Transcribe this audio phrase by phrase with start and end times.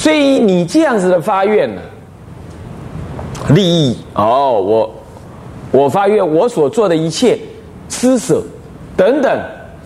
[0.00, 1.82] 所以你这样子的发愿呢，
[3.50, 4.94] 利益哦，我
[5.70, 7.38] 我发愿，我所做的一切
[7.90, 8.42] 施舍
[8.96, 9.38] 等等，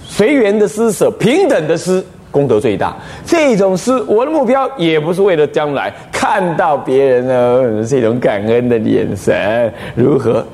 [0.07, 2.01] 随缘的施舍，平等的施，
[2.31, 2.97] 功德最大。
[3.27, 10.47] 这种施，我的目标也不是为了将来看到别人呢这种感恩的眼神如何。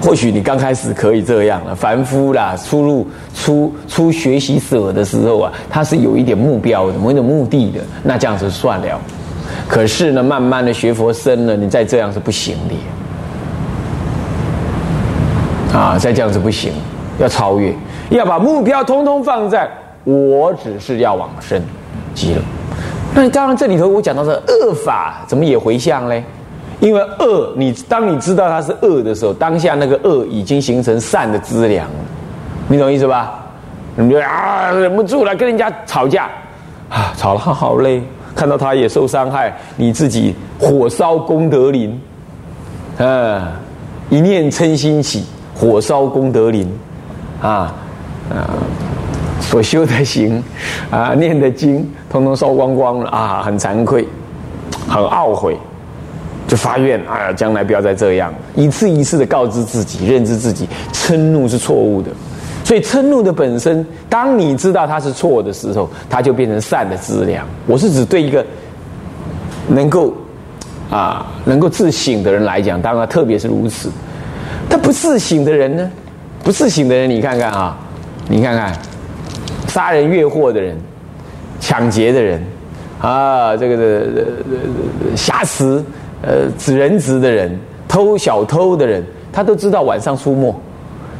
[0.00, 9.00] 或许你刚开始可以这样了，凡夫啦，出入出出学习舍的时候啊，他是有一点目标的，某一种目的的，那这样子算了。
[9.66, 12.56] 可是呢，慢慢的学佛深了，你再这样是不行
[15.72, 16.72] 的，啊，再这样子不行，
[17.18, 17.74] 要超越，
[18.10, 19.68] 要把目标通通放在
[20.04, 21.60] 我只是要往生
[22.14, 22.40] 极乐。
[23.14, 26.22] 那当然，这里头我讲到的恶法，怎么也回向嘞？
[26.80, 31.94] 因为恶，你当你知道它是恶的时候，当下那个恶已经形成善的资粮了，
[32.68, 33.44] 你懂意思吧？
[33.96, 36.28] 你就啊忍不住了，跟人家吵架，
[36.88, 38.00] 啊吵了好累，
[38.32, 42.00] 看到他也受伤害，你自己火烧功德林，
[42.98, 43.42] 嗯，
[44.08, 45.24] 一念嗔心起，
[45.56, 46.72] 火烧功德林，
[47.42, 47.74] 啊
[48.30, 48.54] 啊，
[49.40, 50.40] 所修的行
[50.92, 54.06] 啊，念的经，通通烧光光了啊，很惭愧，
[54.88, 55.58] 很懊悔。
[56.48, 62.10] 就发愿啊，将来不要再这样，一次一次的告知自己，认知自己嗔怒是错误的。
[62.64, 67.46] 所以嗔怒的本身，当你知道它是错的时候，它就变成善的资粮。
[67.66, 68.44] 我是指对一个
[69.68, 70.14] 能够
[70.90, 73.90] 啊能够自省的人来讲，当然特别是如此。
[74.70, 75.90] 他不自省的人呢？
[76.42, 77.76] 不自省的人，你看看啊，
[78.26, 78.74] 你看看
[79.66, 80.74] 杀人越货的人、
[81.60, 82.42] 抢劫的人
[83.00, 84.14] 啊，这个的
[85.14, 85.84] 瑕疵。
[86.20, 90.52] 呃，指人质的人、偷小偷的人，他都知道晚上出没，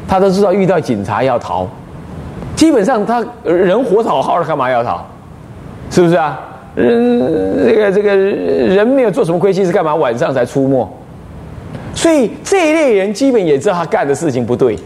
[0.08, 1.68] 他都知道遇到警察要逃。
[2.56, 5.00] 基本上，他人活好好的，干嘛要逃？
[5.88, 6.40] 是不是啊？
[6.74, 10.88] 嗯，这个这个人没有做什么亏心事，干嘛晚上才出没？
[11.94, 14.76] 所以这一类人基本也知道他干的事情不对，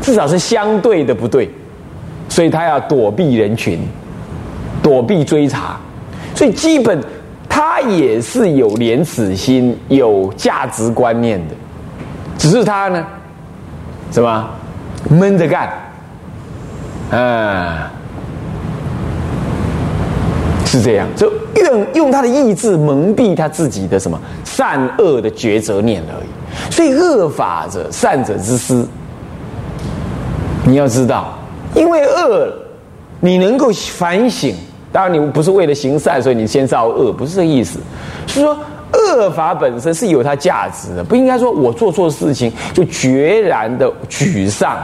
[0.00, 1.50] 至少是相对的不对，
[2.28, 3.80] 所以他要躲避人群，
[4.80, 5.76] 躲避追查，
[6.36, 6.96] 所以基本。
[7.80, 11.54] 他也是有廉耻心、有价值观念的，
[12.36, 13.02] 只是他呢，
[14.10, 14.50] 什么
[15.08, 15.72] 闷着干，
[17.10, 17.90] 啊，
[20.66, 26.70] 是这样，就用用他的意志蒙蔽他自己的什么善恶的抉择念而已。
[26.70, 28.84] 所以恶法者，善者之师。
[30.64, 31.38] 你要知道，
[31.74, 32.52] 因为恶，
[33.20, 34.54] 你能够反省。
[34.92, 37.78] 当然，你不是为了行善，所以你先造恶，不是这意思。
[38.26, 38.58] 是说
[38.92, 44.76] 恶法本身是有它价值的，不应该说我做错事情就决然的沮丧。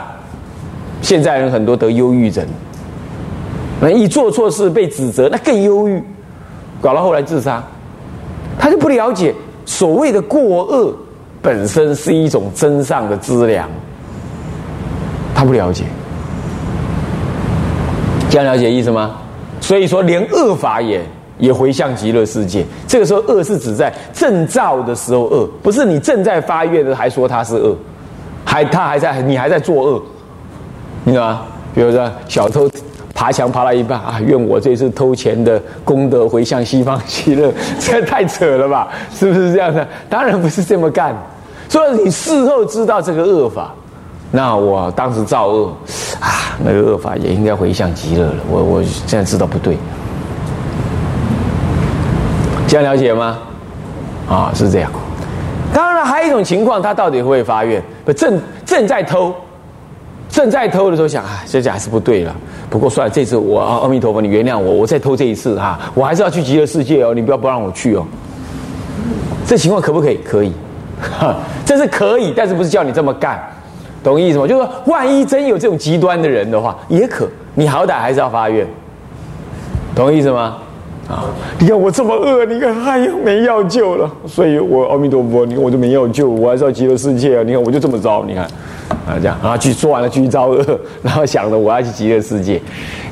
[1.02, 2.46] 现在人很多得忧郁症，
[3.80, 6.02] 那一做错事被指责，那更忧郁，
[6.80, 7.62] 搞到后来自杀。
[8.58, 9.34] 他就不了解
[9.64, 10.94] 所谓的过恶
[11.42, 13.68] 本身是一种真上的资粮，
[15.34, 15.84] 他不了解，
[18.30, 19.16] 这样了解意思吗？
[19.66, 21.04] 所以说，连恶法也
[21.38, 22.64] 也回向极乐世界。
[22.86, 27.76] 这个时候，恶是指在正造的时候恶，不是你正在发愿的还说他是恶，
[28.44, 30.02] 还他还在你还在作恶，
[31.02, 31.42] 你知道吗？
[31.74, 32.70] 比如说小偷
[33.12, 38.88] 爬墙爬到一半啊，愿我这次偷钱的功德回向西方极乐， 这太扯了吧？
[39.12, 39.84] 是不是这样的？
[40.08, 41.12] 当然不是这么干。
[41.68, 43.74] 所以你事后知道这个恶法。
[44.30, 45.72] 那我当时造恶
[46.20, 48.34] 啊，那个恶法也应该回向极乐了。
[48.50, 49.76] 我我现在知道不对，
[52.66, 53.38] 这样了解吗？
[54.28, 54.90] 啊，是这样。
[55.72, 57.82] 当然，还有一种情况，他到底会不会发愿？
[58.04, 59.34] 不正正在偷，
[60.28, 62.34] 正在偷的时候想啊，这下还是不对了。
[62.68, 68.04] 不过算了，这次我阿弥陀佛，你原谅我，我再偷这一次哈，我还是要去极乐世界哦，你不要不让我去哦。
[69.46, 70.18] 这情况可不可以？
[70.24, 70.52] 可以，
[71.64, 73.40] 这是可以，但是不是叫你这么干。
[74.06, 74.46] 懂意思吗？
[74.46, 78.64] 就是说，万一真有这种极端的人的话，也可，你好歹还是要发愿，
[79.96, 80.58] 懂意思吗？
[81.08, 81.24] 啊，
[81.58, 87.42] 你看我这么饿，你看哎呀没药救了，所以我阿弥陀佛，你看我就没药救，我还是要极乐世界啊！
[87.44, 88.44] 你看我就这么糟，你看
[89.08, 90.64] 啊这样，啊去做完了继续造恶，
[91.02, 92.62] 然后想着我要去极乐世界，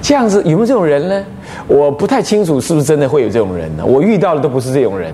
[0.00, 1.24] 这样子有没有这种人呢？
[1.66, 3.84] 我不太清楚是不是真的会有这种人呢？
[3.84, 5.12] 我遇到的都不是这种人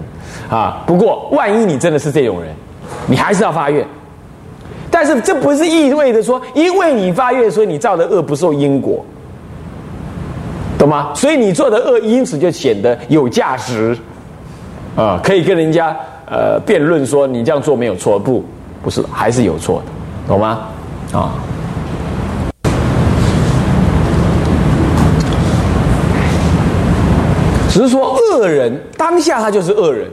[0.51, 0.83] 啊。
[0.87, 2.55] 不过万一你真的是这种人，
[3.07, 3.83] 你还是要发愿。
[4.91, 9.05] 但是这不是意味着说，因为你发愿，所以你造的恶不受因果，
[10.79, 11.13] 懂吗？
[11.15, 13.97] 所以你做的恶，因此就显得有价值，
[14.97, 15.97] 啊，可以跟人家
[16.27, 18.45] 呃辩论说你这样做没有错，不，
[18.83, 19.87] 不是，还是有错的，
[20.29, 20.67] 懂吗？
[21.13, 21.33] 啊。
[27.73, 30.11] 只是说恶人当下他就是恶人，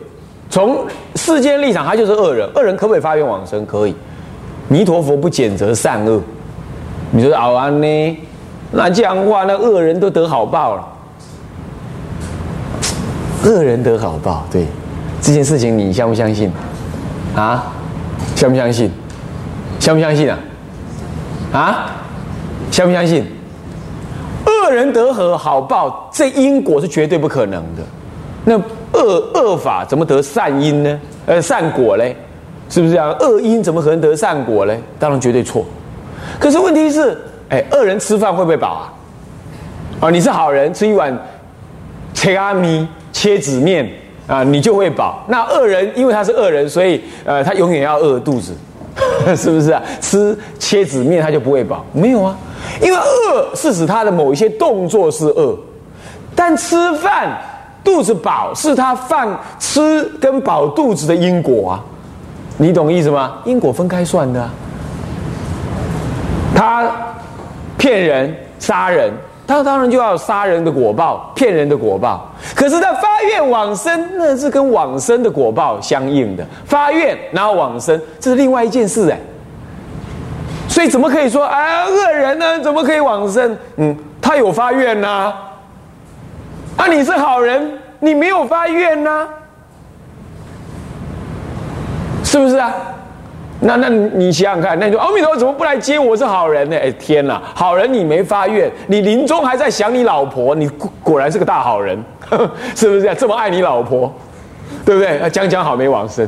[0.48, 0.86] 从
[1.16, 2.48] 世间立场他就是恶人。
[2.54, 3.66] 恶人可不可以发愿往生？
[3.66, 3.96] 可以。
[4.68, 6.22] 弥陀佛不谴责善恶。
[7.12, 8.18] 你说好安呢？
[8.72, 10.88] 那这样的话，那恶人都得好报了。
[13.46, 14.66] 恶人得好报，对
[15.22, 16.52] 这件事情你相不相信？
[17.34, 17.72] 啊？
[18.36, 18.92] 相不相信？
[19.80, 20.38] 相不相信啊？
[21.54, 21.92] 啊？
[22.70, 23.26] 相不相信？
[24.46, 27.84] 恶人得和好报，这因果是绝对不可能的。
[28.44, 28.58] 那
[28.92, 31.00] 恶恶法怎么得善因呢？
[31.26, 32.18] 呃，善果嘞？
[32.70, 33.10] 是不是这样？
[33.20, 34.80] 恶因怎么可能得善果嘞？
[35.00, 35.66] 当然绝对错。
[36.40, 37.18] 可是问题是，
[37.50, 38.94] 哎，恶人吃饭会不会饱啊？
[40.02, 41.18] 啊，你是好人，吃一碗
[42.14, 43.90] 切阿米切子面
[44.28, 45.24] 啊，你就会饱。
[45.28, 48.54] 那恶人因为他是恶人，所以呃，他永远要饿肚子，
[49.36, 49.82] 是不是啊？
[50.02, 51.86] 吃切子面他就不会饱？
[51.94, 52.38] 没有啊。
[52.82, 55.58] 因为饿是指他的某一些动作是饿，
[56.36, 57.40] 但吃饭
[57.84, 59.28] 肚子饱是他饭
[59.58, 61.84] 吃跟饱肚子的因果啊，
[62.58, 63.38] 你懂意思吗？
[63.46, 64.50] 因果分开算的。
[66.56, 66.90] 他
[67.78, 69.14] 骗人杀人，
[69.46, 72.34] 他当然就要杀人的果报，骗人的果报。
[72.56, 76.44] 可是他发愿往生，那是跟往生的果报相应的。
[76.66, 79.20] 发愿然后往生，这是另外一件事哎。
[80.68, 82.60] 所以怎么可以说啊恶人呢？
[82.62, 83.56] 怎么可以往生？
[83.76, 85.32] 嗯，他有发愿呐。
[86.76, 89.28] 啊，你是好人，你没有发愿呐，
[92.28, 92.74] 是不是啊？
[93.62, 96.16] 那那你想想看，那你说阿弥陀佛怎么不来接我？
[96.16, 96.78] 是好人呢？
[96.78, 100.70] 哎天哪，好人你没发愿，你临终还在想你老婆，你
[101.02, 101.98] 果然是个大好人，
[102.76, 103.16] 是不是啊？
[103.18, 104.14] 这么爱你老婆，
[104.86, 105.30] 对不对？
[105.30, 106.28] 讲讲好没往生，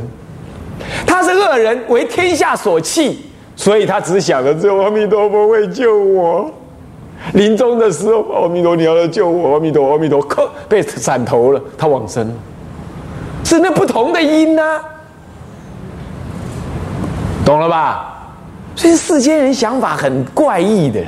[1.05, 3.25] 他是恶人，为天下所弃。
[3.55, 6.49] 所以他只想着只有阿弥陀佛会救我。
[7.33, 12.33] 临终的时候，阿弥陀你要来救我，阿弥陀阿弥陀，可被斩头了，他往生。
[13.43, 14.79] 是那不同的因呢，
[17.49, 18.15] 懂了吧？
[18.75, 21.03] 所以世间人想法很怪异的，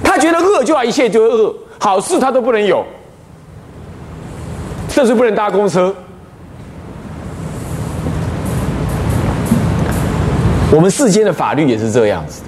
[0.00, 2.84] 他觉得恶就要一切就恶，好事他都不能有，
[4.88, 5.92] 甚至不能搭公车。
[10.70, 12.40] 我们世间的法律也是这样子。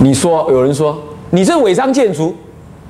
[0.00, 0.98] 你说有人说
[1.28, 2.34] 你这违章建筑，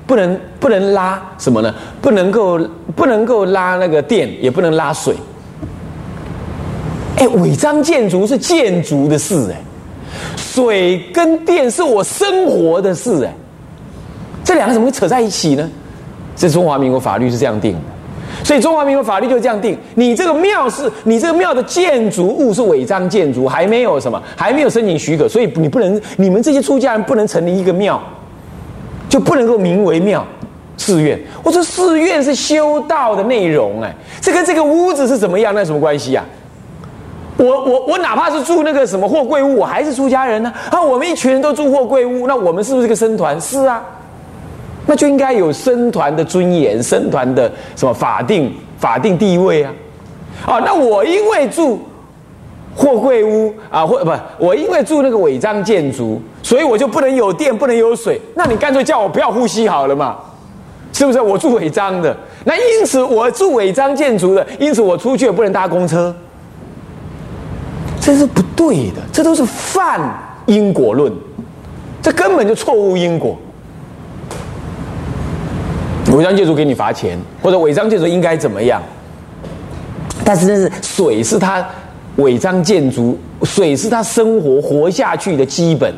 [0.07, 1.75] 不能不能拉什么呢？
[2.01, 2.57] 不能够
[2.95, 5.17] 不能够拉那个电，也不能拉水。
[7.19, 9.61] 哎，违章建筑是建筑的事，哎，
[10.37, 13.33] 水跟电是我生活的事，哎，
[14.43, 15.69] 这两个怎么会扯在一起呢？
[16.35, 17.79] 这中华民国法律是这样定的。
[18.41, 28.01] 所以中华民国法律就这样定：你这个庙是，你这个庙的建筑物是违章建筑，还没有什么，还没有申请许可，所以你不能，你们这些出家人不能成立一个庙，
[29.09, 30.25] 就不能够名为庙、
[30.77, 31.19] 寺院。
[31.43, 36.23] 我说寺院是修道的内容，哎，这跟这个屋子是怎么样，那有什么关系呀？
[37.39, 40.53] 我我我哪怕是住那个什么货柜屋，我还是出家人呢。
[40.69, 43.39] 啊，我们一群人都住货柜屋，那我们是不是个僧团？
[43.39, 43.81] 是啊。
[44.85, 49.71] 那就应该有僧团的尊严，僧团的什么法定法定地位啊？
[50.45, 51.79] 啊，那我因为住
[52.75, 58.19] 货柜屋啊，或不，我因为住那个违章建筑，所以我就不能有电，不能有水。
[58.35, 60.17] 那你干脆叫我不要呼吸好了嘛？
[60.91, 61.21] 是不是？
[61.21, 66.13] 我住违章的，那因此我住违章建筑的，因此我出去也不能搭公车，
[68.09, 70.01] 这是不对的，这都是犯
[70.47, 71.13] 因果论，
[72.01, 73.37] 这根本就错误因果。
[76.11, 78.81] 违章建筑给你罚钱，或者违章建筑应该怎么样？
[80.25, 81.63] 但是那是水是他
[82.15, 85.93] 违章建筑，水是他生活活下去的基本，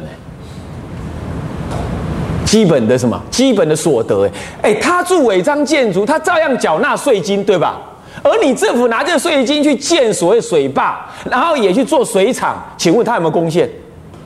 [2.43, 3.17] 基本的什么？
[3.31, 4.29] 基本的所得
[4.61, 7.79] 哎，他住违章建筑，他照样缴纳税金，对吧？
[8.23, 10.99] 而你政府拿这个税金去建所谓水坝，
[11.29, 13.69] 然后也去做水厂，请问他有没有贡献？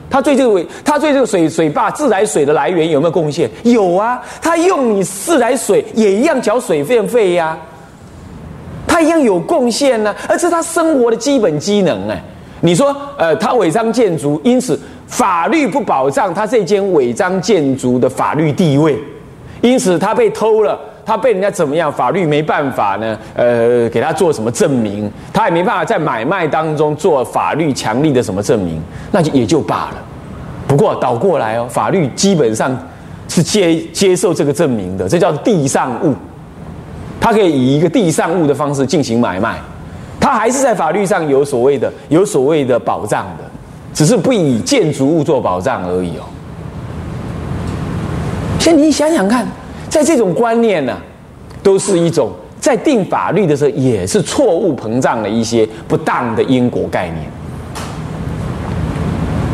[0.08, 3.50] 他对这个他对这个水水坝自来水的来源有没有贡献？
[3.64, 7.58] 有啊，他用你自来水也一样缴水电费呀，
[8.86, 12.22] 他一样有贡献呢，而是他生活的基本机能哎。
[12.60, 18.98] 你说呃，他违章建筑，因此法律不保障他这间违章建筑的法律地位，
[19.60, 20.78] 因此他被偷了。
[21.06, 21.90] 他被人家怎么样？
[21.90, 25.08] 法律没办法呢，呃，给他做什么证明？
[25.32, 28.82] 他也没办法在买卖当中做法律强力的什么证明，
[29.12, 30.02] 那就也就罢了。
[30.66, 32.76] 不过倒过来哦，法律基本上
[33.28, 36.12] 是接接受这个证明的，这叫地上物。
[37.20, 39.60] 他可以以一个地上物的方式进行买卖，
[40.18, 43.44] 他还是在法律上有所谓的有所谓的保障的，
[43.94, 46.26] 只是不以建筑物做保障而已哦。
[48.58, 49.46] 现在你想想看。
[49.96, 50.94] 在这种观念呢，
[51.62, 57.24] 都是一种在定法律的时候也是错误膨胀的一些不当的因果概念，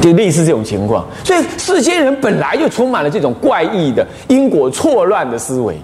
[0.00, 1.06] 就类似这种情况。
[1.22, 5.78] 所以世间人本来就充满了这种怪异的因果错乱的思维。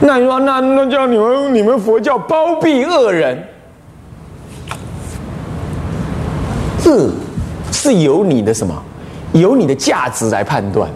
[0.00, 3.36] 那你说，那那叫你们你们佛教包庇恶人？
[6.86, 7.10] 恶
[7.72, 8.80] 是由你的什么？
[9.32, 10.88] 由你的价值来判断。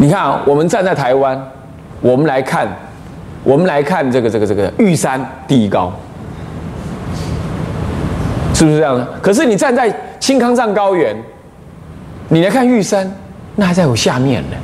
[0.00, 1.36] 你看啊，我们站在台湾，
[2.00, 2.68] 我们来看，
[3.42, 5.92] 我们来看这个这个这个玉山第一高，
[8.54, 9.04] 是不是这样的？
[9.20, 11.16] 可是你站在青康藏高原，
[12.28, 13.12] 你来看玉山，
[13.56, 14.56] 那还在我下面呢。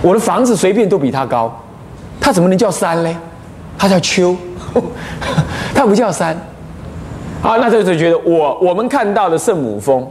[0.00, 1.54] 我的房子随便都比它高。
[2.20, 3.16] 它怎么能叫山呢？
[3.76, 4.34] 它叫丘，
[5.74, 6.34] 它不叫山。
[7.42, 10.06] 啊，那这就觉得我我们看到的圣母峰，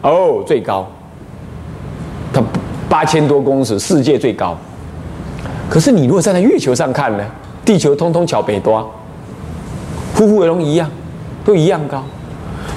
[0.00, 0.86] 哦，最高，
[2.92, 4.54] 八千多公尺，世界最高。
[5.70, 7.24] 可是你如果站在月球上看呢？
[7.64, 8.84] 地球通通桥北端，
[10.14, 10.90] 呼呼为龙一样，
[11.42, 12.04] 都一样高。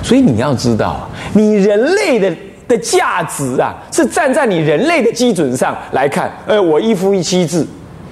[0.01, 2.34] 所以你要知道，你人类的
[2.65, 6.31] 的价值啊，是站在你人类的基准上来看。
[6.48, 7.67] 呃，我一夫一妻制。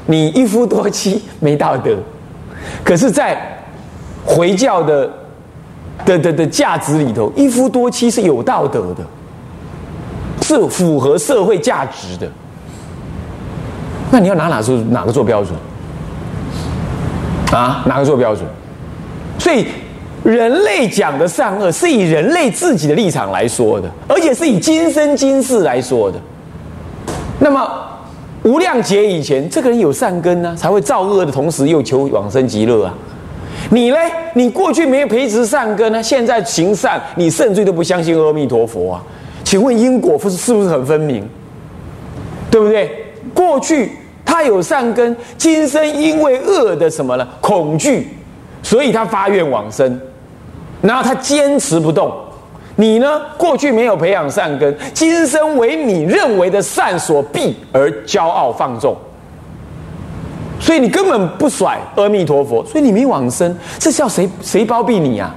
[0.06, 1.96] 你一夫多妻没道德，
[2.84, 3.42] 可是，在
[4.26, 5.10] 回教的
[6.04, 9.06] 的的的价值里头，一夫多妻是有道德的，
[10.44, 12.28] 是符合社会价值的。
[14.12, 15.56] 那你要拿哪做哪个做标准？
[17.52, 18.46] 啊，哪个做标准？
[19.40, 19.66] 所以，
[20.24, 26.20] 人类讲的善恶是以人类自己的立场来说的，而且是以今生今世来说的。
[27.40, 27.68] 那么。
[28.46, 32.94] 无量劫以前，这个人有善根呢，才会造恶的同时又求往生极乐啊。
[33.70, 33.96] 你呢？
[34.34, 39.04] 你过去没有培植善根呢，现在行善，你甚至都不相信阿弥陀佛啊？
[39.44, 41.28] 请问因果不是是不是很分明？
[42.50, 43.06] 对不对？
[43.34, 43.92] 过去
[44.26, 47.28] 他有善根，今生因为恶的什么呢？
[47.42, 48.10] 恐惧，
[48.62, 50.00] 所以他发愿往生，
[50.82, 52.12] 然后他坚持不动。
[52.76, 53.22] 你呢？
[53.38, 58.96] 过去没有培养善根，今生为你认为的善所逼而骄傲放纵，
[60.60, 63.56] 所以你根本不甩阿弥陀佛，所以你没往生。
[63.78, 65.32] 这叫谁谁包庇你呀？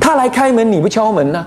[0.00, 1.44] 他来开门，你不敲门呢？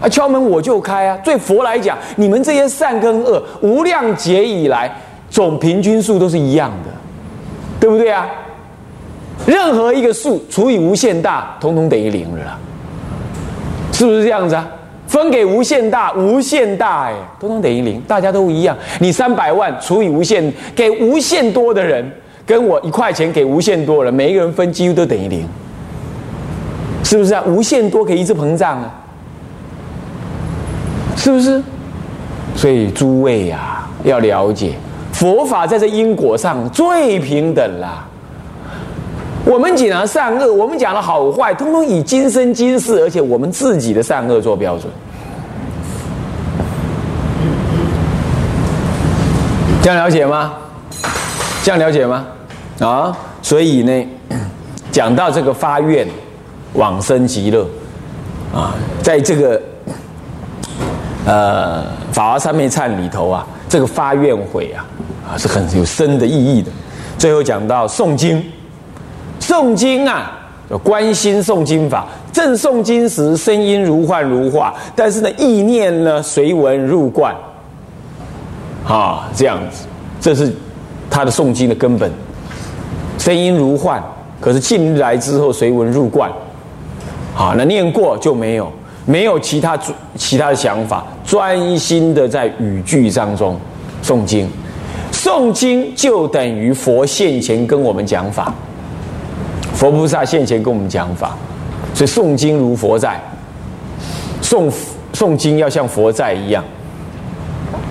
[0.00, 1.18] 啊，敲门我就开啊！
[1.24, 4.90] 对佛来讲，你们这些善跟恶，无量劫以来
[5.30, 6.90] 总平均数都是一样的，
[7.80, 8.26] 对不对啊？
[9.46, 12.58] 任何一个数除以无限大，统统等于零了。
[13.92, 14.68] 是不是这样子啊？
[15.06, 18.76] 分给无限大，无限大哎，通通等于零，大家都一样。
[18.98, 22.04] 你三百万除以无限，给无限多的人，
[22.44, 25.48] 跟我一块钱给无限多人，每一个人分几乎都等于零，
[27.02, 27.42] 是不是啊？
[27.46, 28.92] 无限多可以一直膨胀啊，
[31.16, 31.62] 是不是？
[32.54, 34.74] 所以诸位呀，要了解
[35.12, 38.06] 佛法在这因果上最平等啦。
[39.44, 44.90] 我们讲了善恶，我们讲了好坏，通通以今生今世，而且我们自己的善恶做标准。
[49.82, 50.54] 这样了解吗？
[51.62, 52.26] 这样了解吗？
[52.80, 54.08] 啊，所以呢，
[54.90, 56.06] 讲到这个发愿
[56.72, 57.66] 往生极乐
[58.54, 59.60] 啊，在这个
[61.26, 61.82] 呃
[62.14, 64.86] 《法华三昧忏》里头啊，这个发愿悔啊
[65.28, 66.70] 啊是很有深的意义的。
[67.18, 68.42] 最后讲到诵经。
[69.38, 70.32] 诵经啊，
[70.70, 72.06] 要关心诵经法。
[72.32, 77.34] 正诵经时，声音如幻如化，但是呢，意念呢随文入观。
[78.86, 79.86] 啊，这样子，
[80.20, 80.52] 这是
[81.08, 82.10] 他的诵经的根本。
[83.18, 84.02] 声音如幻，
[84.40, 86.30] 可是进来之后随文入观。
[87.34, 88.72] 好，那念过就没有，
[89.06, 89.78] 没有其他
[90.16, 93.58] 其他的想法，专心的在语句当中
[94.02, 94.46] 诵经。
[95.12, 98.52] 诵经就等于佛现前跟我们讲法。
[99.72, 101.36] 佛菩萨现前跟我们讲法，
[101.94, 103.22] 所以诵经如佛在，
[104.42, 104.72] 诵
[105.12, 106.64] 诵经要像佛在一样，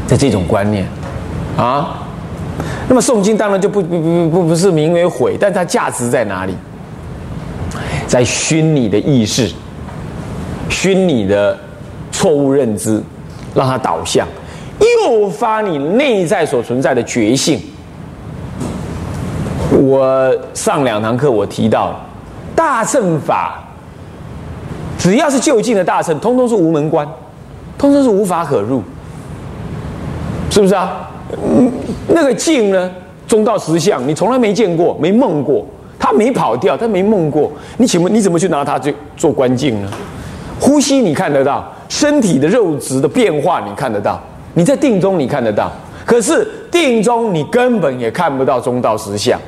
[0.08, 0.86] 在这种观念
[1.56, 2.08] 啊，
[2.90, 6.56] 那么诵经当然就不不不不不是名为毁，但它价值在哪里？
[8.08, 9.52] 在熏你的意识，
[10.70, 11.58] 熏你的
[12.12, 13.02] 错误认知，
[13.54, 14.28] 让它导向，
[14.80, 17.60] 诱发你内在所存在的觉性。
[19.72, 22.00] 我上两堂课，我提到
[22.56, 23.64] 大乘法，
[24.98, 27.08] 只要是就近的大乘，通通是无门关，
[27.78, 28.82] 通通是无法可入，
[30.50, 31.10] 是不是啊？
[32.08, 32.90] 那个境呢，
[33.28, 35.66] 中道实相，你从来没见过，没梦过，
[36.00, 39.90] 他没跑掉，他没梦过，你请问你怎么去拿它去做关境呢？
[40.60, 44.22] 呼吸你看得到，身体的肉质的变化你看得到，
[44.54, 45.72] 你在定中你看得到，
[46.06, 46.48] 可是。
[46.76, 49.40] 定中你根本也看不到中道实相，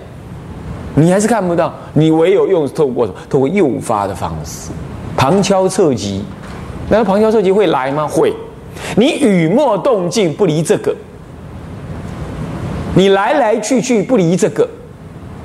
[0.95, 4.69] 你还是看不到，你唯有用透过什么透过诱发的方式，
[5.17, 6.23] 旁敲侧击。
[6.89, 8.07] 难道旁敲侧击会来吗？
[8.07, 8.33] 会。
[8.95, 10.95] 你雨墨动静不离这个，
[12.95, 14.65] 你来来去去不离这个，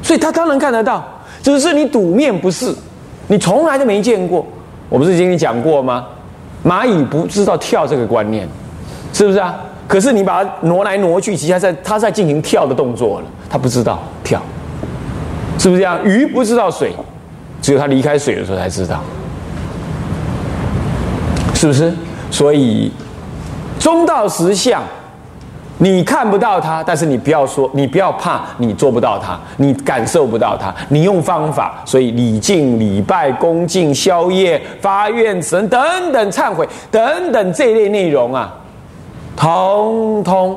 [0.02, 1.04] 所以他当然看得到，
[1.42, 2.72] 只是你赌面不是，
[3.26, 4.46] 你从来都没见过。
[4.92, 6.04] 我不是跟你讲过吗？
[6.62, 8.46] 蚂蚁不知道跳这个观念，
[9.10, 9.58] 是不是啊？
[9.88, 14.38] 可是你把它挪来挪去，其实它在它在进行跳的动作了，它不知道跳，
[15.58, 15.98] 是不是这样？
[16.04, 16.92] 鱼不知道水，
[17.62, 19.00] 只有它离开水的时候才知道，
[21.54, 21.90] 是不是？
[22.30, 22.92] 所以
[23.78, 24.82] 中道实相，
[25.82, 38.54] 你看不到它，但是你不要说，你不要怕，你做不到它，你感受不到它，你用方法，所以礼敬、礼拜、恭敬、宵夜、发愿神等等忏悔等等这类内容啊。
[39.34, 40.56] 通通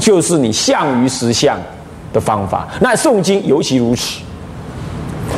[0.00, 1.58] 就是你相于实相
[2.12, 2.68] 的方法。
[2.80, 4.20] 那诵经尤其如此。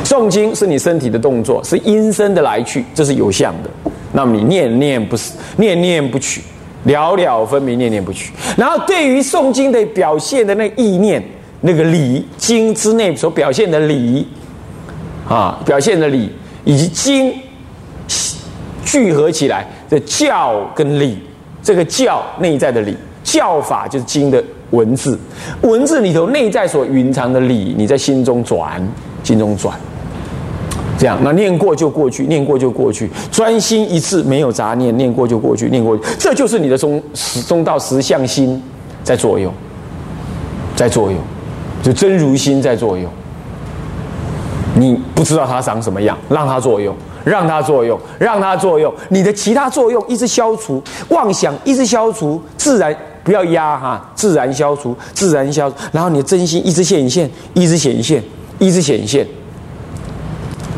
[0.03, 3.69] 诵经是你身体的动作，是音声的来去，这是有相的。
[4.11, 6.43] 那么你念念不死，念念不取，
[6.83, 8.31] 了了分明，念念不取。
[8.57, 11.23] 然后对于诵经的表现的那意念，
[11.61, 14.27] 那个理经之内所表现的理
[15.27, 16.29] 啊，表现的理
[16.65, 17.33] 以及经
[18.83, 21.17] 聚合起来的教跟理。
[21.61, 25.17] 这个教内在的理，教法就是经的文字，
[25.61, 28.85] 文字里头内在所蕴藏的理，你在心中转，
[29.23, 29.79] 心中转，
[31.03, 38.63] 这样，那念过就过去，念过就过去，专心一次，没有杂念，念过就过去，念过，这就是你的中始终到实相心
[39.03, 39.53] 在作用，
[40.77, 41.19] 在作用，
[41.83, 43.11] 就真如心在作用，
[44.77, 46.95] 你不知道它长什么样，让它作用。
[47.25, 52.93] 让它作用，让它作用，你的其他作用一直消除，妄想一直消除，自然
[53.23, 58.21] 不要压哈，自然消除，自然消，然后你的真心一直显现，一直显现，
[58.59, 59.25] 一直显现，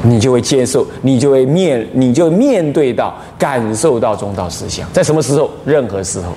[0.07, 5.49] 你就会接受，你就会面，你就面对到，感受到中道思想，在什么时候？
[5.65, 6.33] 任何时候，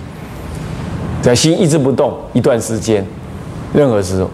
[1.20, 3.06] 在心一直不动一段时间，
[3.72, 4.30] 任何时候，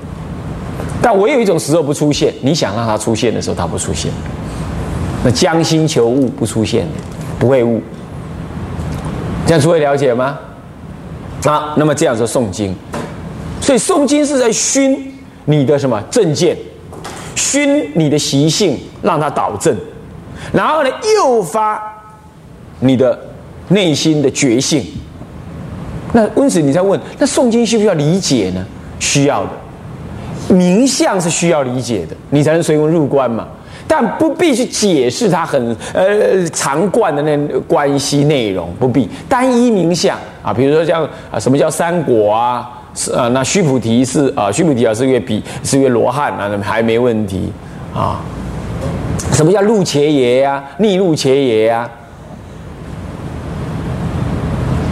[1.02, 4.10] 但我有一种时候不出现，你想让它出现的时候，它不出现。
[5.24, 6.86] 那将心求物不出现，
[7.38, 7.80] 不会悟，
[9.46, 10.38] 这样诸位了解吗？
[11.44, 12.74] 啊，那么这样说诵经，
[13.60, 15.12] 所以诵经是在熏
[15.44, 16.56] 你的什么正见，
[17.44, 19.76] 熏你的习性，让它导正，
[20.52, 21.80] 然后呢诱发
[22.80, 23.18] 你的
[23.68, 24.82] 内心的觉性。
[26.12, 28.64] 那温子你在问，那诵经需不需要理解呢？
[28.98, 33.46] 需要的，名相是需要理解的，你才能随文入关嘛。
[33.86, 37.36] 但不必去解释它很呃常贯的那
[37.68, 47.52] 关系内容，不必单一名相啊，比如说像啊什么叫三果啊，是啊那须菩提是啊须菩提啊是个比是个罗汉啊，还没问题
[47.94, 48.20] 啊，
[49.32, 51.90] 什么叫入伽耶呀，逆入伽耶呀，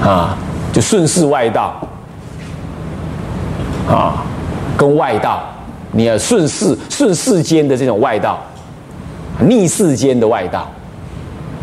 [0.03, 0.37] 啊
[0.73, 1.81] 就顺势外道
[3.89, 4.25] 啊，
[4.77, 5.43] 跟外道
[5.93, 8.39] 你要顺势顺世间的这种外道。
[9.49, 10.71] 逆世间的外道，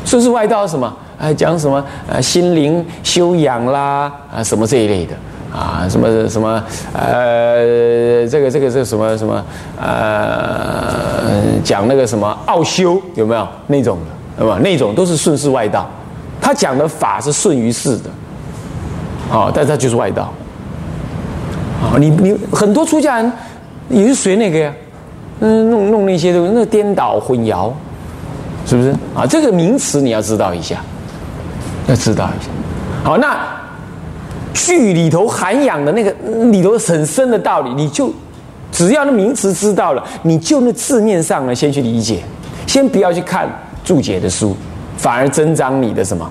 [0.03, 0.91] 顺势外道什么？
[1.19, 1.81] 哎，讲什么？
[2.07, 5.13] 呃，心灵修养啦，啊，什么这一类的，
[5.51, 6.63] 啊，什么什么？
[6.93, 9.43] 呃，这个这个这个什么什么？
[9.81, 14.43] 呃，讲那个什么奥修有没有那种的？
[14.43, 14.57] 对吧？
[14.59, 15.89] 那种都是顺势外道，
[16.39, 18.09] 他讲的法是顺于世的，
[19.35, 20.31] 啊，但他就是外道。
[21.81, 23.31] 啊，你你很多出家人
[23.89, 24.71] 也是学那个呀。
[25.41, 27.71] 嗯，弄弄那些东西，那颠倒混淆，
[28.65, 29.25] 是不是啊？
[29.25, 30.81] 这个名词你要知道一下，
[31.87, 32.49] 要知道一下。
[33.03, 33.37] 好，那
[34.53, 36.13] 句里头涵养的那个
[36.51, 38.11] 里头很深的道理，你就
[38.71, 42.21] 只要那名词知道了，你就那字面上呢，先去理解，
[42.67, 43.49] 先不要去看
[43.83, 44.55] 注解的书，
[44.97, 46.29] 反而增长你的什么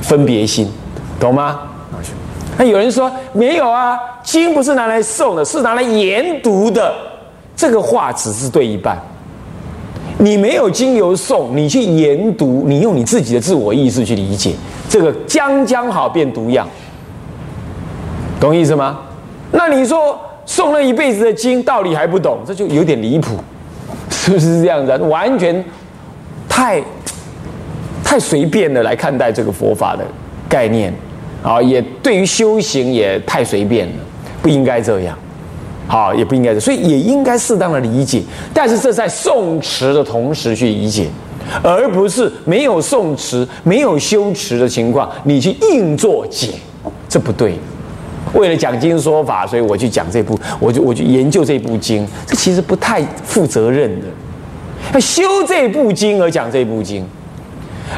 [0.00, 0.70] 分别心，
[1.18, 1.60] 懂吗？
[2.58, 6.92] 那有人说没有啊，经不是拿来诵的，是拿来研读的。
[7.56, 8.98] 这个话只是对一半，
[10.18, 14.54] 你没有经由诵，你去研读，你用你自己的自我意识去理解，
[14.88, 16.66] 这个将将好变毒样，
[18.40, 19.00] 懂意思吗？
[19.52, 23.36] 那你说诵了一辈子的经，道理还不懂，这就有点离谱，
[24.08, 24.96] 是不是这样子？
[25.04, 25.62] 完全
[26.48, 26.82] 太
[28.02, 30.04] 太随便的来看待这个佛法的
[30.48, 30.92] 概念
[31.42, 33.94] 啊，也对于修行也太随便了，
[34.40, 35.16] 不应该这样。
[35.86, 38.22] 好，也不应该是，所以也应该适当的理解，
[38.54, 41.08] 但是这在诵持的同时去理解，
[41.62, 46.50] 而不是没有诵持、没有修持的情况，你去硬做解，
[47.08, 47.54] 这不对。
[48.34, 54.06] 为了讲经说法，所以我去讲这部，我就我去研究这部经，这其实不太负责任的。
[54.94, 57.04] 要修这部经而讲这部经，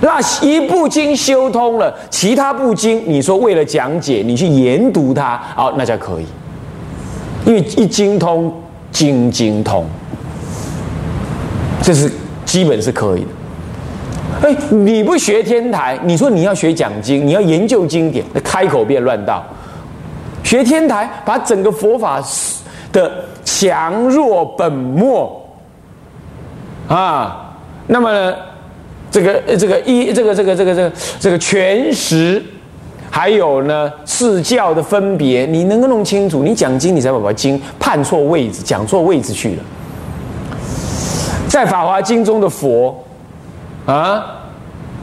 [0.01, 6.27] 那一部经修通了，其他部经你说为了讲解，你去研读它，好，那才可以。
[7.45, 8.53] 因为一经通，
[8.91, 9.85] 经经通，
[11.83, 12.11] 这是
[12.45, 13.29] 基本是可以的。
[14.49, 19.45] 哎，你不学天台，你说你要学讲经，你要研究经典，那开口便乱道。
[20.43, 22.23] 学天台，把整个佛法
[22.93, 25.41] 的强弱本末
[26.89, 27.55] 啊，
[27.87, 28.37] 那么呢，
[29.11, 32.43] 这个这个一这个这个这个这个这个全实，
[33.11, 39.63] 还有呢四教的分别，你能够弄清楚，你讲经，你才把经判错位置，讲错位置去了。
[41.49, 42.97] 在《法华经》中的佛。
[43.85, 44.25] 啊，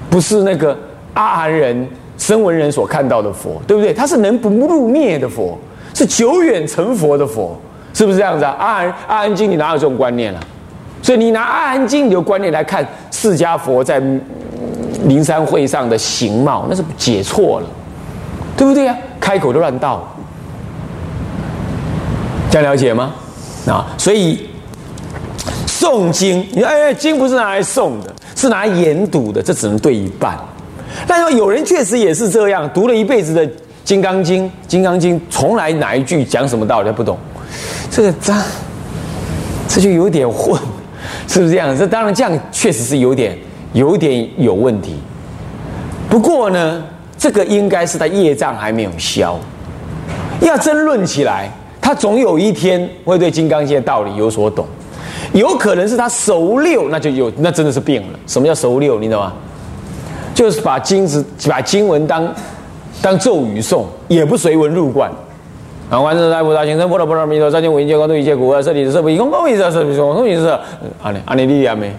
[0.10, 0.74] 不是那个
[1.14, 1.86] 阿含人、
[2.20, 3.92] 声闻人所看到的佛，对不对？
[3.92, 5.58] 他是能不入灭的佛，
[5.96, 7.60] 是久远成佛的佛，
[7.94, 8.56] 是不是这样子啊？
[8.60, 10.40] 阿含阿含经，你哪有这种观念啊？
[11.02, 14.00] 所以你拿阿含经的观念来看释迦佛在
[15.06, 17.68] 灵山会上的形貌，那是解错了，
[18.56, 18.96] 对不对呀？
[19.20, 20.06] 开口就乱道，
[22.52, 23.14] 这样了解吗？
[23.66, 24.48] 啊，所以
[25.66, 28.14] 诵经，你哎，经不是拿来诵的。
[28.36, 30.40] 是拿来研读的，这只能对一半。
[31.08, 33.46] 但是有人确实也是这样，读了一辈子的
[33.84, 37.18] 《金刚经》，《金刚经》从来哪一句讲什么道理他不懂，
[37.90, 38.34] 这个这
[39.68, 40.60] 这就有点混，
[41.28, 41.78] 是不是这样？
[41.78, 43.38] 这当然这样确实是有点
[43.74, 44.96] 有点有问题。
[46.10, 46.84] 不过呢，
[47.18, 49.40] 这个应该是他业障还没有消。
[50.42, 54.66] 要争论起来，他总有一天会对《金刚经》的道理有所懂。
[55.34, 58.20] 有可能是他熟六，那就有那真的是病了。
[58.26, 59.00] 什么叫熟六？
[59.00, 59.34] 你知道吗？
[60.40, 62.34] 就是把经子、把经文当
[63.02, 65.12] 当咒语诵，也不随文入观。
[65.90, 70.58] 啊，观世大菩萨行深般若波罗蜜多，三千五千光度一切苦厄，舍利子，舍不异空，空一色，舍不异空，空一色。
[71.04, 71.92] 阿弥阿弥利亚没，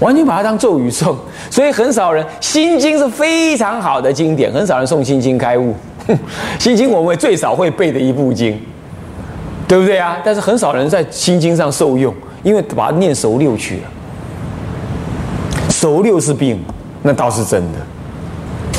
[0.00, 1.16] 完全把它当咒语诵。
[1.48, 5.74] 所以很少人，《心经》是非常好的经典，很少人诵《心经》开悟。
[6.58, 8.60] 《心经》我们最少会背的一部经，
[9.66, 10.18] 对不对啊？
[10.22, 12.14] 但是很少人在《心经》上受用。
[12.42, 13.82] 因为把它念熟六去了，
[15.70, 16.60] 熟六是病，
[17.02, 17.78] 那倒是真的。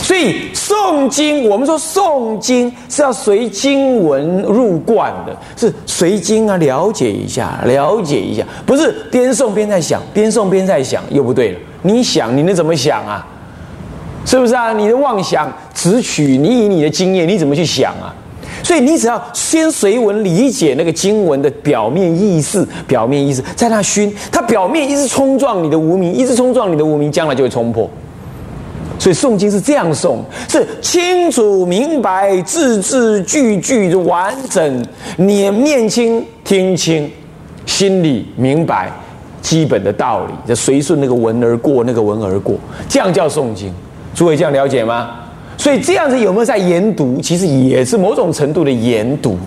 [0.02, 11.60] 所以诵经，我们说诵经是要随经文入观的，是随经啊，了解一下，了解一下，不是边诵边在想，边诵边在想又不对了。
[11.84, 13.26] 你想，你能怎么想啊？
[14.26, 14.74] 是不是啊？
[14.74, 18.14] 你的妄想只取你以你的经验，你怎么去想啊？
[18.62, 27.90] 所以你只要先随文理解那个经文的表面意思，表面意思在那熏，它表面一直冲撞你的无名，一直冲撞你的无名，将来就会冲破。
[29.04, 34.88] 所以诵经是这样诵，是清楚明白，字字句句完整，
[35.18, 37.12] 你念清听清，
[37.66, 38.89] 心里明白
[39.42, 42.56] 基本的道理，就随顺那个文而过，那个文而过，
[42.88, 43.74] 这样叫诵经。
[44.16, 45.10] 诸位这样了解吗？
[45.58, 47.20] 所以这样子有没有在研读？
[47.20, 49.38] 其实也是某种程度的研读。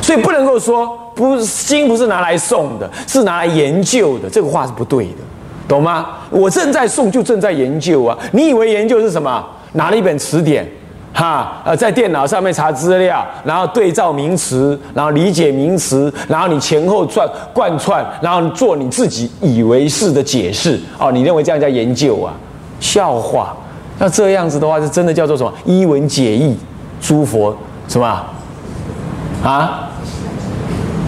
[0.00, 4.30] 所以不能够说不经不是拿来诵的，是拿来研究的。
[4.30, 5.24] 这个话是不对的，
[5.68, 6.06] 懂吗？
[6.30, 8.16] 我正在送，就正在研究啊！
[8.32, 9.44] 你以为研究是什么？
[9.72, 10.66] 拿了一本词典，
[11.12, 20.80] 哈，呃，在电脑上面查资料，然后对照名词，然后理解名词，然后你前后串贯串，然后做你自己以为是的解释。
[20.98, 22.32] 哦，你认为这样叫研究啊？
[22.80, 23.54] 笑话！
[23.98, 25.52] 那这样子的话，是真的叫做什么？
[25.64, 26.56] 一文解义，
[27.00, 27.56] 诸佛
[27.88, 28.06] 什么
[29.42, 29.90] 啊？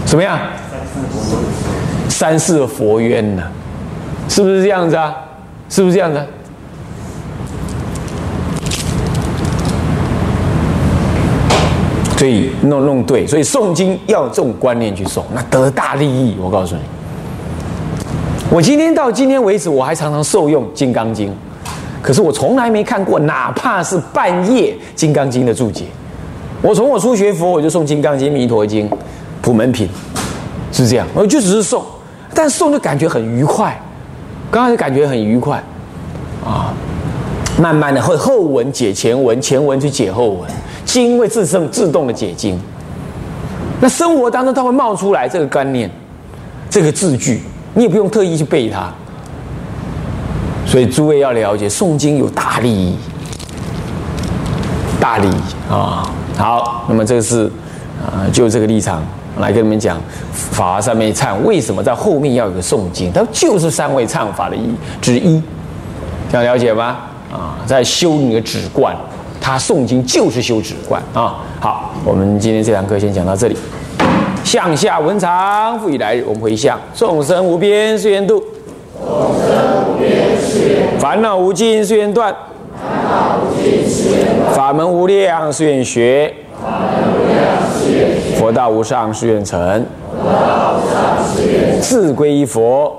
[0.04, 0.38] 什么样？
[2.08, 3.42] 三世佛冤呢？
[4.28, 5.14] 是不是这样子啊？
[5.68, 6.24] 是不是这样子？
[12.16, 16.36] 所以弄弄对，所以诵经要这种观念去诵，那得大利益。
[16.40, 16.80] 我告诉你，
[18.50, 21.28] 我今天到今天为止，我还常常受用《金刚经》。
[22.02, 25.84] 可是我从来没看过，哪怕是半夜《金刚经》的注解。
[26.60, 28.90] 我从我初学佛，我就诵《金刚经》《弥陀经》
[29.40, 29.88] 《普门品》，
[30.76, 31.06] 是这样。
[31.14, 31.82] 我就只是诵，
[32.34, 33.80] 但诵就感觉很愉快。
[34.50, 35.62] 刚开始感觉很愉快，
[36.44, 36.72] 啊，
[37.60, 40.50] 慢慢的会后文解前文，前文去解后文，
[40.84, 42.58] 经会自动自动的解经。
[43.80, 45.90] 那生活当中它会冒出来这个观念，
[46.70, 47.42] 这个字句，
[47.74, 48.92] 你也不用特意去背它。
[50.66, 52.96] 所以诸位要了解，诵经有大利益，
[55.00, 56.10] 大利益啊！
[56.36, 57.50] 好，那么这个是
[58.04, 59.02] 啊，就这个立场
[59.40, 59.96] 来跟你们讲
[60.32, 64.68] 《法华三昧忏》为什么在后面要有个诵经，它就是三位忏法的一
[65.00, 65.40] 之一，
[66.30, 66.98] 想了解吗？
[67.32, 68.96] 啊，在修你的止观，
[69.40, 71.36] 他诵经就是修止观啊。
[71.60, 73.56] 好，我们今天这堂课先讲到这里。
[74.44, 76.78] 向下文长，复以来日，我们回向。
[76.94, 78.42] 众生无边誓愿度，
[78.98, 82.34] 众生无边誓愿烦恼无尽誓愿断，
[82.80, 86.87] 烦恼无尽誓愿，法门无量誓愿学，法门无量誓愿学，
[88.48, 89.60] 佛道无上誓愿成，
[90.10, 92.96] 佛道无上誓愿成，自归依佛，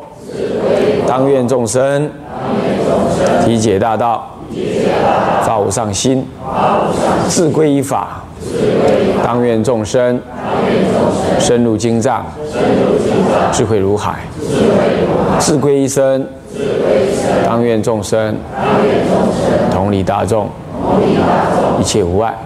[1.07, 6.23] 当愿众生，当愿众生体解大道，体解大道，发无上心，
[7.27, 8.21] 自归依法，
[9.23, 10.21] 当愿众生。
[11.39, 12.23] 深入经藏，
[13.51, 14.19] 智慧如海，
[15.39, 16.23] 自归一生，
[17.43, 18.35] 当愿众生，
[19.71, 20.47] 同理大众，
[21.79, 22.37] 一切无碍，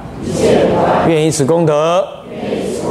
[1.05, 2.05] 愿以此功德，